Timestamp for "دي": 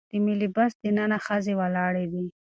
2.13-2.25